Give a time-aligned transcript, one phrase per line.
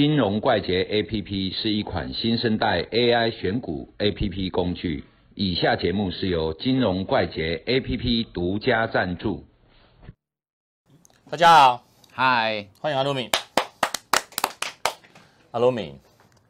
[0.00, 5.04] 金融怪杰 APP 是一款新生代 AI 选股 APP 工具。
[5.34, 9.44] 以下节目是由金融怪杰 APP 独家赞助。
[11.28, 13.30] 大家好，嗨，欢迎阿鲁敏。
[15.50, 16.00] 阿鲁敏，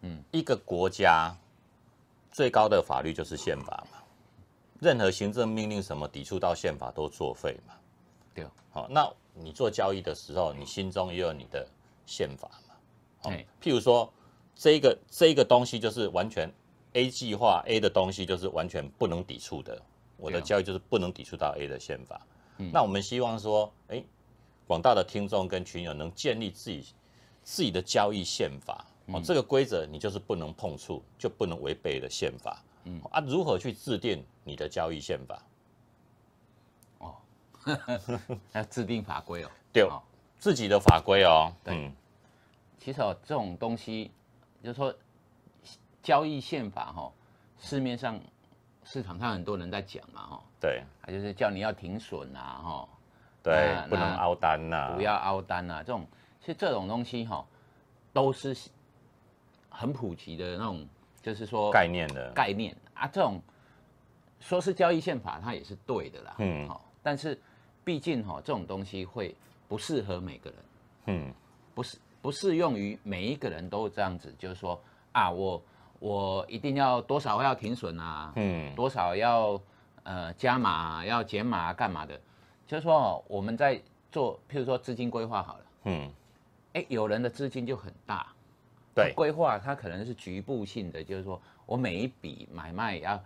[0.02, 1.36] 嗯，一个国家
[2.30, 3.98] 最高的法律就是宪法嘛，
[4.78, 7.74] 任何行政命令什么抵触到宪法都作废嘛。
[8.32, 11.66] 对，好，那你做交易的时候，你心中也有你的
[12.06, 12.69] 宪法嘛？
[13.60, 14.12] 譬如说
[14.54, 16.52] 这一个这一个东西就是完全
[16.92, 19.80] A 计划 A 的东西就是完全不能抵触的，
[20.16, 22.20] 我的交易就是不能抵触到 A 的宪法。
[22.72, 24.04] 那我们希望说，哎，
[24.66, 26.84] 广大的听众跟群友能建立自己
[27.42, 28.84] 自己的交易宪法。
[29.06, 32.62] 哦，这个规则你就是不能碰触，就不能违背的宪法。
[32.84, 35.42] 嗯啊，如何去制定你的交易宪法？
[36.98, 37.16] 哦
[38.52, 39.50] 要制定法规哦。
[39.72, 40.02] 对哦，
[40.38, 41.52] 自己的法规哦。
[41.64, 41.92] 对嗯，
[42.80, 44.10] 其实哦，这种东西，
[44.62, 44.92] 就是说
[46.02, 47.12] 交易宪法哈、哦，
[47.58, 48.18] 市面上
[48.82, 52.88] 市场上很多人在讲嘛哈、哦，对啊就是叫你要停损啊哈、
[53.42, 56.06] 对不能凹单呐、不要凹单啊，这种
[56.40, 57.46] 其实这种东西哈、
[58.14, 58.56] 都是
[59.68, 60.88] 很普及的那种，
[61.22, 62.32] 就是说概念的。
[62.32, 63.40] 概念啊，这种
[64.40, 66.34] 说是交易宪法，它也是对的啦。
[66.38, 67.38] 嗯好、但是
[67.84, 69.36] 毕竟哈、这种东西会
[69.68, 70.58] 不适合每个人，
[71.06, 71.34] 嗯，
[71.74, 74.80] 不是不适用于每一个人都这样子，就是说
[75.12, 75.62] 啊，我
[75.98, 79.60] 我一定要多少要停损啊，嗯多少要
[80.02, 82.20] 呃加码啊、要减码啊，干嘛的？
[82.66, 86.10] 就是说哦我们在做，譬如说资金规划好了，嗯，
[86.74, 88.26] 哎，有人的资金就很大，
[88.94, 93.22] 对，规划它可能是局部性的，就是说我每一笔买卖要，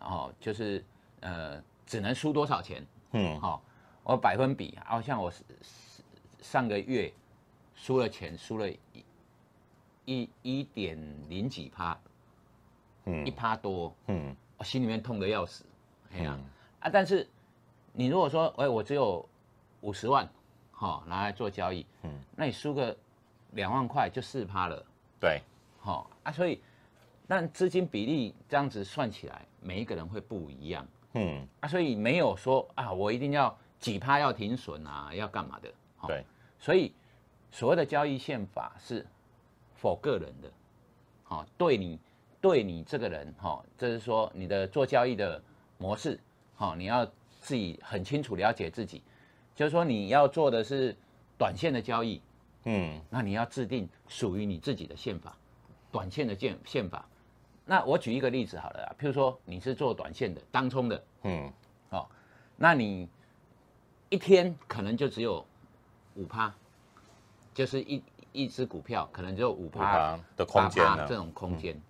[0.00, 0.84] 哦，就是
[1.20, 3.40] 呃，只能输多少钱，嗯。
[3.40, 3.62] 好、
[4.02, 5.32] 我百分比，好、像我
[6.40, 7.12] 上个月
[7.74, 8.78] 输了钱，输了一
[10.04, 11.98] 一一点零几趴，
[13.04, 13.26] 嗯。
[13.26, 14.34] 一趴多，嗯。
[14.56, 15.64] 我心里面痛得要死，
[16.12, 16.44] 哎呀、嗯。
[16.80, 17.26] 啊，但是
[17.92, 19.26] 你如果说，哎，我只有
[19.80, 20.28] 五十万，
[20.70, 22.20] 好、拿来做交易，嗯。
[22.36, 22.96] 那你输个
[23.52, 24.84] 两万块就四趴了。
[25.20, 25.42] 对，
[25.80, 26.60] 好、啊，所以
[27.26, 30.86] 但资金比例这样子算起来，每一个人会不一样。
[31.14, 31.46] 嗯。
[31.60, 35.72] 啊，所以没有说啊，我一定要几趴要停损啊，要干嘛的？
[35.96, 36.24] 好对，
[36.58, 36.92] 所以
[37.54, 39.06] 所谓的交易宪法是
[39.76, 40.50] 否个人的，
[41.22, 42.00] 好、对你
[42.40, 45.40] 对你这个人，哈、这是说你的做交易的
[45.78, 46.18] 模式，
[46.56, 47.06] 好、你要
[47.40, 49.00] 自己很清楚了解自己，
[49.54, 50.96] 就是说你要做的是
[51.38, 52.20] 短线的交易，
[52.64, 55.36] 嗯那你要制定属于你自己的宪法，
[55.92, 57.08] 短线的宪宪法。
[57.64, 61.52] 那我举一个例子好了啊，譬如说你是做短线的，当冲的，嗯
[61.90, 62.04] 哦，
[62.56, 63.08] 那你
[64.08, 65.46] 一天可能就只有
[66.16, 66.52] 五趴，
[67.54, 71.80] 就是一一只股票可能只有五趴的空间这种空间。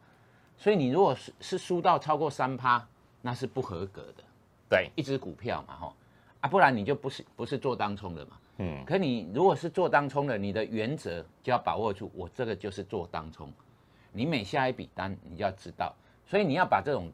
[0.57, 2.87] 所以你如果是是输到超过三趴，
[3.21, 4.23] 那是不合格的，
[4.69, 5.95] 对，一只股票嘛，哈
[6.41, 8.39] 啊，不然你就不是不是做当冲的嘛。
[8.59, 13.53] 嗯可你如果是做当冲的，你的原则就要把握住，我这个就是做当冲。
[14.13, 15.93] 你每下一笔单，你就要知道，
[16.25, 17.11] 所以你要把这种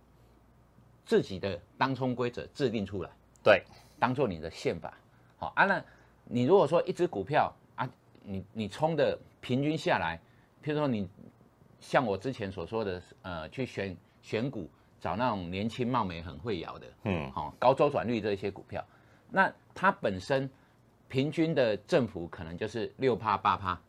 [1.06, 3.10] 自己的当冲规则制定出来，
[3.42, 3.64] 对，
[3.98, 4.92] 当做你的宪法。
[5.38, 5.82] 好啊，那
[6.24, 7.50] 你如果说一只股票啊，
[8.22, 10.18] 你你冲的平均下来，
[10.62, 11.08] 譬如说你
[11.78, 14.68] 像我之前所说的，呃，去选选股，
[15.00, 17.30] 找那种年轻貌美、很会摇的，嗯。
[17.32, 18.84] 好、高周转率这些股票，
[19.30, 20.48] 那它本身
[21.08, 23.80] 平均的振幅可能就是六趴八趴，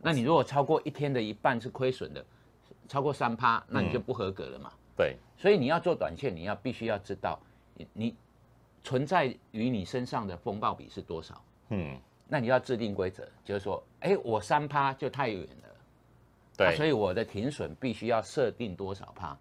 [0.00, 2.24] 那你如果超过一天的一半是亏损的，
[2.88, 4.72] 超过三趴，那你就不合格了嘛。
[4.96, 7.40] 对，所以你要做短线，你要必须要知道
[7.74, 8.16] 你你
[8.82, 11.96] 存在于你身上的风暴比是多少，嗯
[12.28, 15.68] 那你要制定规则，就是说，哎，我三趴就太远了。
[16.56, 19.36] 对，啊所以我的停损必须要设定多少趴，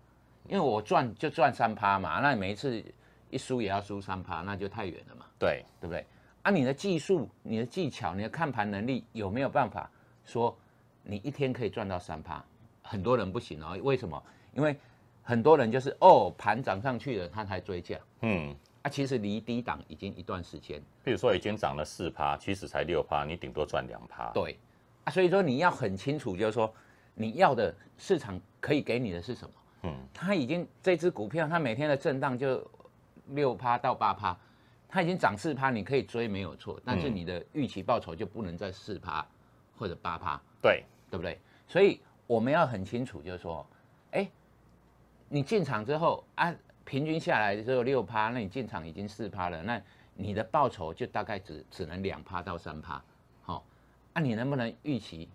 [0.48, 2.84] 因为我赚就赚三趴嘛，那你每一次
[3.30, 6.06] 一输也要输三趴，那就太远了嘛，对，对不对？
[6.42, 9.90] 啊，你的技术、你的技巧、你的看盘能力有没有办法
[10.26, 10.58] 说
[11.04, 12.44] 你一天可以赚到三趴？
[12.82, 14.22] 很多人不行哦，为什么？
[14.54, 14.76] 因为
[15.22, 24.32] 很多人就是哦盘涨上去了，他才追价嗯，啊，其实离低档已经一段时间，比如说已经涨了四趴，其实才六趴，你顶多赚两趴。
[24.34, 24.58] 对
[25.04, 26.74] 啊，所以说你要很清楚，就是说
[27.14, 29.54] 你要的市场可以给你的是什么？
[29.84, 32.66] 嗯，它已经这只股票，它每天的震荡就
[33.30, 34.38] 六趴到八趴，
[34.88, 39.26] 它已经涨四趴，你可以追没有错，但是嗯你的预期报酬就不能在四趴
[39.78, 41.40] 或者八趴，对，对不对？
[41.68, 43.66] 所以我们要很清楚，就是说，
[44.12, 44.30] 哎，
[45.30, 46.54] 你进场之后啊，
[46.86, 49.82] 平均下来只有六趴，那你进场已经四趴了，那
[50.16, 53.02] 你的报酬就大概只只能两趴到三趴，
[53.42, 53.64] 好、
[54.14, 55.30] 啊，你能不能预期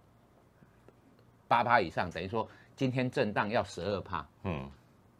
[1.48, 4.70] 八趴以上，等于说今天震荡要十二趴，嗯，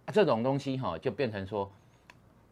[0.05, 1.71] 啊这种东西哈、就变成说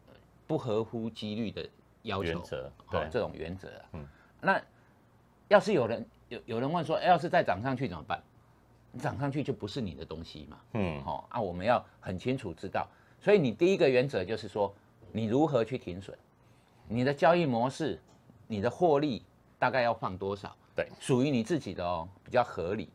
[0.07, 0.13] 呃
[0.47, 1.67] 不合乎几率的
[2.03, 3.85] 要求，原则对好这种原则啊。
[3.93, 4.07] 嗯
[4.41, 4.61] 那
[5.47, 8.21] 要是有人有有人问说，哎要是再涨上去怎么办？
[8.99, 10.57] 涨上去就不是你的东西嘛。
[10.73, 12.87] 嗯，好、啊，我们要很清楚知道。
[13.19, 14.73] 所以你第一个原则就是说，
[15.11, 16.15] 你如何去停损，
[16.87, 17.99] 你的交易模式，
[18.47, 19.23] 你的获利
[19.57, 22.89] 大概要放多少，对，属于你自己的哦，比较合理。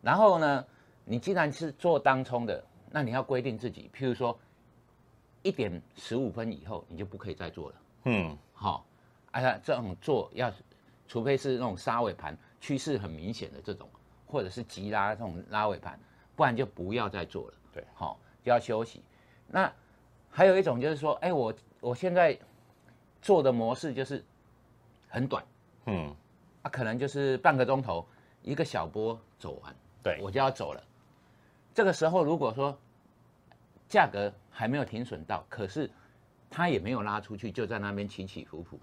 [0.00, 0.64] 然后呢，
[1.04, 4.38] 你既然是做当冲的，那你要规定自己，譬如说
[5.42, 7.76] 一点十五分以后，你就不可以再做了。
[8.04, 8.86] 嗯，好、
[9.32, 10.52] 哎呀，这种做要，
[11.08, 13.88] 除非是那种杀尾盘趋势很明显的这种，
[14.26, 15.98] 或者是急拉这种拉尾盘，
[16.36, 17.54] 不然就不要再做了。
[17.72, 19.02] 对好、就要休息。
[19.52, 19.70] 那
[20.30, 22.36] 还有一种就是说，哎，我我现在
[23.20, 24.24] 做的模式就是
[25.08, 25.44] 很短。
[25.84, 26.16] 嗯，
[26.62, 28.06] 啊，可能就是半个钟头，
[28.42, 30.82] 一个小波走完，对，我就要走了。
[31.74, 32.76] 这个时候如果说
[33.88, 35.90] 价格还没有停损到，可是
[36.48, 38.78] 它也没有拉出去，就在那边起起伏伏，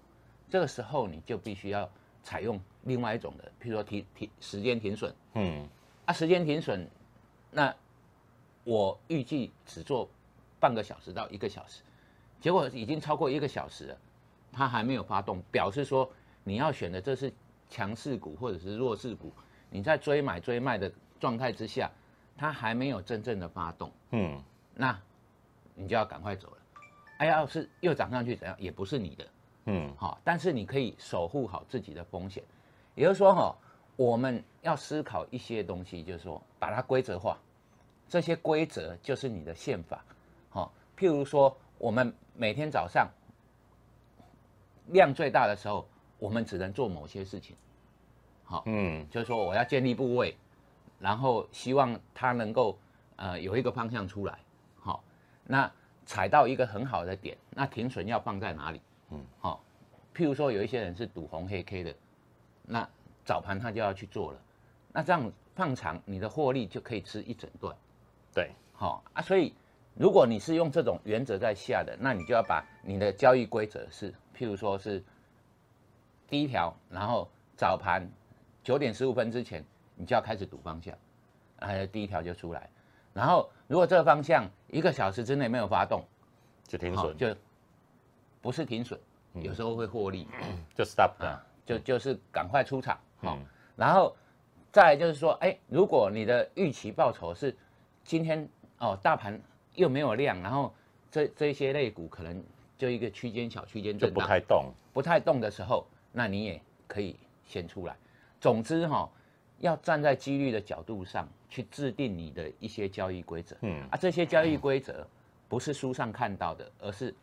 [0.48, 1.90] 这个时候你就必须要
[2.22, 5.12] 采用另外一种的，譬如说停停时间停损。
[5.34, 5.68] 嗯，
[6.06, 6.88] 啊，时间停损，
[7.50, 7.74] 那
[8.62, 10.08] 我预计只做
[10.60, 11.82] 半个小时到一个小时，
[12.40, 13.96] 结果已经超过一个小时了，
[14.52, 16.08] 它还没有发动，表示说
[16.44, 17.32] 你要选的这是
[17.68, 19.32] 强势股或者是弱势股，
[19.70, 21.90] 你在追买追卖的状态之下，
[22.36, 24.40] 它还没有真正的发动，嗯，
[24.74, 24.96] 那
[25.74, 26.56] 你就要赶快走了。
[27.18, 29.26] 哎，要是又涨上去怎样，也不是你的，
[29.66, 32.42] 嗯，好、但是你可以守护好自己的风险。
[32.94, 33.54] 也就是说，哈，
[33.96, 37.38] 我们要思考一些东西，就是说把它规则化。
[38.08, 40.04] 这些规则就是你的宪法，好、
[41.00, 43.08] 譬如说，我们每天早上
[44.88, 45.88] 量最大的时候，
[46.18, 47.56] 我们只能做某些事情，
[48.44, 50.36] 好嗯，就是说我要建立部位，
[50.98, 52.78] 然后希望它能够
[53.16, 54.38] 呃有一个方向出来，
[54.78, 55.02] 好、
[55.44, 55.72] 那
[56.04, 58.82] 踩到一个很好的点，那停损要放在哪里？
[59.08, 59.64] 嗯，好、
[60.14, 61.94] 譬如说有一些人是赌红黑 K 的，
[62.66, 62.86] 那
[63.24, 64.38] 早盘他就要去做了，
[64.92, 67.74] 那这样放长，你的获利就可以吃一整段，
[68.34, 69.54] 对，好、啊，所以
[70.00, 75.04] 如果你是用这种原则在下的，那你就要把你的交易规则是，譬如说是
[76.26, 78.08] 第一条，然后早盘
[78.64, 79.62] 九点十五分之前，
[79.94, 80.96] 你就要开始赌方向，
[81.58, 82.66] 哎，第一条就出来。
[83.12, 86.02] 然后如果这个方向一个小时之内没有发动，
[86.66, 87.36] 就停损，就
[88.40, 88.98] 不是停损，
[89.34, 90.26] 有时候会获利。
[90.74, 93.44] 就 stop 啊，，就就是赶快出场，好、嗯
[93.76, 94.16] 然后
[94.72, 97.54] 再来就是说，哎，如果你的预期报酬是
[98.02, 98.48] 今天
[98.78, 99.38] 哦大盘
[99.74, 100.72] 又没有量，然后
[101.10, 102.42] 这这些类股可能
[102.76, 107.96] 就一个区间小区间就不震荡，太动，不太动的时候，那你也可以先出来。
[108.40, 109.08] 总之哈、
[109.58, 113.56] 要站在几率的角度上去制定你的一些交易规则。
[113.62, 115.06] 嗯啊，这些交易规则
[115.48, 117.14] 不是书上看到的，而是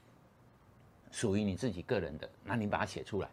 [1.11, 3.29] 属于你自己个人的，那你把它写出来，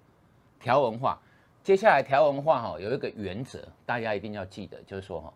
[0.60, 1.18] 条文化。
[1.62, 5.32] 接下来条文化哈、有一个原则，大家一定要记得，就是说哈、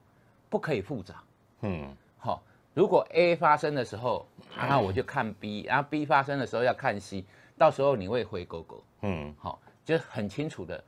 [0.51, 1.23] 不可以复杂。
[1.63, 2.43] 嗯，好、
[2.79, 4.25] 如果 A 发生的时候，
[4.57, 7.25] 然后我就看 B，然后 B 发生的时候要看 C，
[7.57, 8.81] 到时候你会回勾勾。
[9.01, 10.79] 嗯，好、就是很清楚的。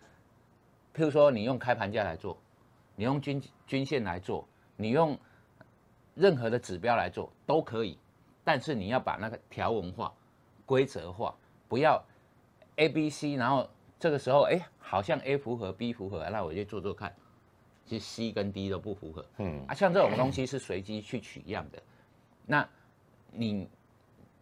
[0.94, 2.38] 譬如说，你用开盘价来做，
[2.94, 5.18] 你用均均线来做，你用
[6.14, 7.98] 任何的指标来做都可以，
[8.44, 10.14] 但是你要把那个条文化、
[10.64, 11.34] 规则化，
[11.66, 12.00] 不要
[12.76, 13.68] A、B、C，然后
[13.98, 17.12] 这个时候哎，好像 A 符合，B 符合，那我就做做看，
[17.90, 19.26] 其实 C 跟 D 都不符合。
[19.38, 21.82] 嗯，啊，像这种东西是随机去取样的。
[22.46, 22.68] 那
[23.32, 23.68] 你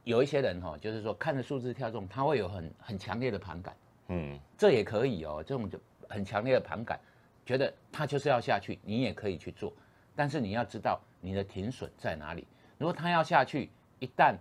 [0.05, 3.75] 有一些人哈、就是说看着数字跳动，他会有很很强烈的盘感。
[4.09, 7.00] 嗯，这也可以哦，这种就很强烈的盘感，
[7.47, 9.73] 觉得它就是要下去，你也可以去做，
[10.14, 12.47] 但是你要知道你的停损在哪里。
[12.76, 14.37] 如果它要下去，一旦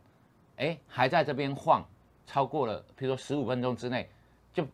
[0.58, 1.82] 哎还在这边晃，
[2.26, 4.10] 超过了，比如说十五分钟之内，
[4.52, 4.68] 就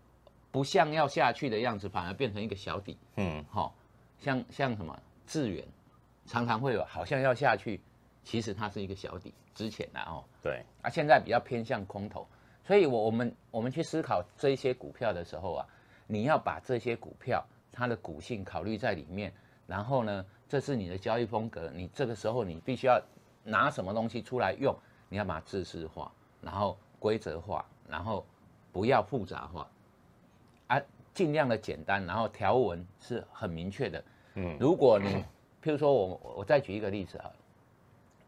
[0.52, 2.98] 不像要下去的样子，反而变成一个小底。
[3.18, 3.76] 嗯，好、
[4.24, 5.68] 像像什么致远，
[6.26, 7.82] 常常会有好像要下去，
[8.24, 9.34] 其实它是一个小底。
[9.54, 12.26] 之前啊哦，对，啊，现在比较偏向空头，
[12.66, 15.68] 所以我我们我们去思考这一些股票的时候啊，
[16.08, 19.32] 你要把这些股票它的股性考虑在里面，
[19.68, 23.00] 然后呢，这是你的交易风格，你这个时候你必须要
[23.44, 24.76] 拿什么东西出来用，
[25.10, 26.12] 你要把它制式化，
[26.42, 28.26] 然后规则化，然后
[28.72, 29.70] 不要复杂化，啊，
[31.14, 34.04] 尽量的简单，然后条文是很明确的。
[34.36, 35.24] 嗯，如果你
[35.62, 37.32] 譬如说我我再举一个例子啊，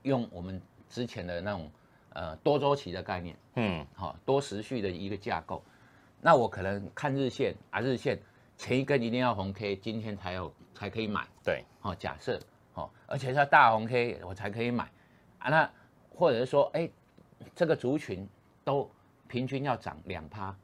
[0.03, 1.71] 用我们之前的那种
[2.13, 5.63] 呃多周期的概念，嗯，好、多时序的一个架构，
[6.21, 8.19] 那我可能看日线啊，日线
[8.55, 12.39] 前一根一定要红 K，今天才有才可以买，对，好、假设
[12.73, 14.83] 好，而且是大红 K 我才可以买。
[15.39, 15.49] 啊。
[15.49, 15.69] 那
[16.13, 16.89] 或者是说，哎，
[17.55, 18.27] 这个族群
[18.63, 18.89] 都
[19.27, 20.55] 平均要涨两趴，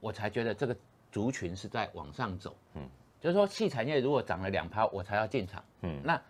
[0.00, 0.76] 我才觉得这个
[1.14, 2.56] 族群是在往上走。
[2.74, 2.82] 嗯，
[3.20, 5.64] 就是说，细产业如果涨了两趴，我才要进场。
[5.82, 6.20] 嗯，那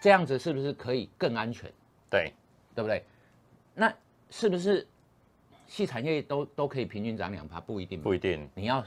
[0.00, 1.68] 这样子是不是可以更安全？
[2.08, 2.32] 对，
[2.72, 3.02] 对不对？
[3.74, 3.92] 那
[4.30, 4.86] 是不是
[5.66, 7.60] 细产业都都可以平均涨两趴？
[7.60, 8.84] 不一定，不一定，你要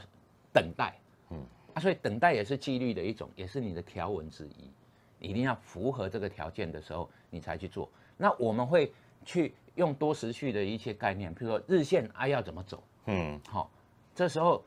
[0.50, 0.98] 等待。
[1.28, 4.70] 嗯，啊，所以等待也是纪律的一种，也是你的条文之一。
[5.18, 7.86] 一定要符合这个条件的时候，你才去做。
[8.16, 8.90] 那我们会
[9.26, 12.82] 去用多时序的一些概念，比如说日线啊要怎么走？
[13.06, 13.70] 嗯，好，
[14.14, 14.64] 这时候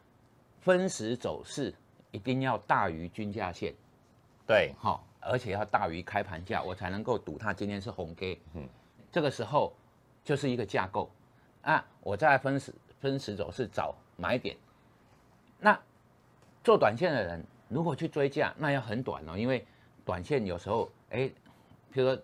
[0.68, 1.74] 分时走势
[2.12, 3.74] 一定要大于均价线，
[4.46, 8.38] 对，好，而且要大于开盘价，我才能够赌它今天是红 K。
[8.54, 8.68] 嗯，
[9.10, 9.74] 这个时候
[10.26, 11.10] 就是一个架构
[11.62, 14.58] 啊，我在分时分时走势找买点。
[15.58, 15.80] 那
[16.66, 19.66] 做短线的人如果去追价，那要很短哦，因为
[20.04, 21.20] 短线有时候，哎，
[21.94, 22.22] 譬如说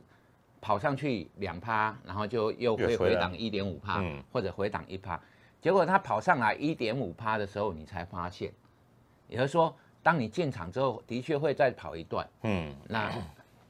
[0.60, 5.18] 跑上去两趴，然后就又会回档一点五趴，或者回档一趴，
[5.64, 8.52] 结果它跑上来一点五趴的时候，你才发现，
[9.30, 13.12] 也就是说，当你进场之后，的确会再跑一段，嗯，那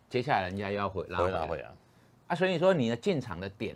[0.09, 1.71] 接下来人家要回拉回啊，
[2.27, 3.75] 啊，所以说你的进场的点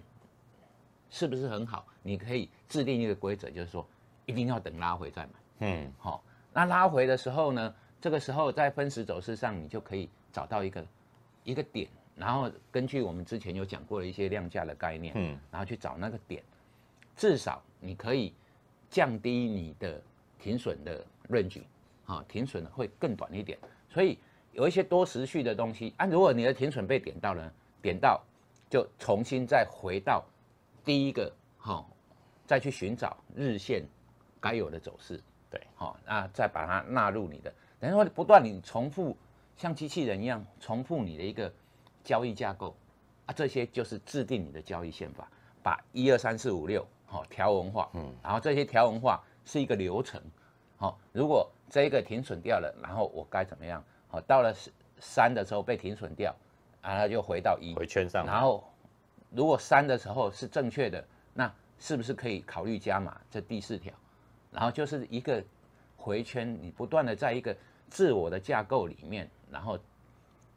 [1.09, 1.85] 是不是很好？
[2.01, 3.87] 你可以制定一个规则，就是说
[4.25, 6.21] 一定要等拉回再买，嗯，好，
[6.51, 10.09] 那拉回的时候呢，这个时候在分时走势上，你就可以。
[10.29, 10.85] 找到一个
[11.43, 16.43] 一个点，然后根据我们之前有讲过的一些量价的概念，嗯，然后去找那个点，
[17.17, 18.33] 至少你可以
[18.89, 20.01] 降低你的
[20.39, 21.65] 停损的润距，
[22.05, 23.57] 啊，停损会更短一点。
[23.89, 24.17] 所以
[24.53, 28.23] 有一些多时序的东西，啊，如果你的停损被点到了，点到
[28.69, 30.23] 就重新再回到
[30.85, 31.85] 第一个，哈，
[32.45, 33.83] 再去寻找日线
[34.39, 35.19] 该有的走势，
[35.49, 39.17] 对，好，那再把它纳入你的，等于说不断你重复。
[39.57, 41.51] 像机器人一样重复你的一个
[42.03, 42.77] 交易架构
[43.25, 45.27] 啊，这些就是制定你的交易宪法，
[45.63, 50.21] 把一二三四五六好条文化，嗯，然后这些条文化是一个流程，
[50.77, 53.83] 好，如果这一个停损掉了，然后我该怎么样？
[54.07, 54.53] 好，到了
[54.99, 56.35] 三的时候被停损掉，
[56.81, 58.63] 然后就回到一回圈上，然后
[59.31, 63.19] 如果三的时候是正确的，那是不是可以考虑加码？
[63.31, 63.91] 这第四条，
[64.51, 65.43] 然后就是一个
[65.95, 67.55] 回圈，你不断的在一个
[67.89, 69.27] 自我的架构里面。
[69.49, 69.79] 然后，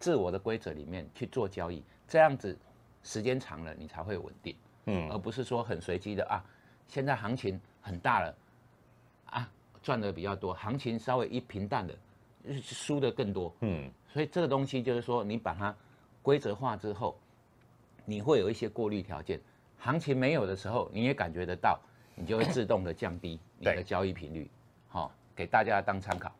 [0.00, 2.58] 自我的规则里面去做交易，这样子
[3.04, 4.52] 时间长了，你才会稳定，
[4.86, 6.44] 嗯，而不是说很随机的啊。
[6.88, 8.34] 现在行情很大了，
[9.26, 9.48] 啊，
[9.82, 11.94] 赚的比较多；行情稍微一平淡的，
[12.62, 13.90] 输的更多，嗯。
[14.08, 15.74] 所以这个东西就是说，你把它
[16.22, 17.18] 规则化之后，
[18.04, 19.40] 你会有一些过滤条件。
[19.78, 21.78] 行情没有的时候，你也感觉得到，
[22.14, 24.50] 你就会自动的降低你的交易频率，
[24.88, 26.32] 好，给大家当参考。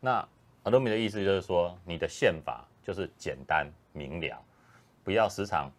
[0.00, 0.26] 那。
[0.62, 4.38] 阿多米的意思就是说，你的宪法就是简单明了，
[5.02, 5.72] 不要时常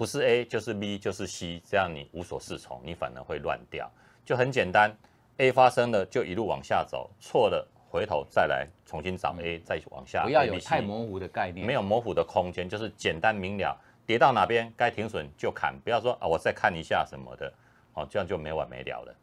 [0.00, 3.86] 不是 A 就是 B 就是 C，这样你无所适从，你反而会乱掉。
[4.24, 4.90] 就很简单
[5.36, 10.22] ，A 发生了就一路往下走，错了回头再来重新找 A，再往下。
[10.22, 17.52] 不要有太模糊的概念，没有模糊的空间，就是简单明了，跌到哪边该停损就砍，不要说啊我再看一下什么的，
[17.92, 19.14] 哦这样就没完没了了。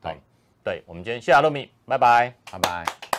[0.00, 0.16] 对，
[0.64, 3.15] 对我们今天谢谢阿多米，拜拜，拜拜。